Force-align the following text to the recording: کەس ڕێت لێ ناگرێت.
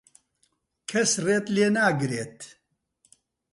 کەس 0.89 1.11
ڕێت 1.25 1.45
لێ 1.55 1.67
ناگرێت. 1.77 2.37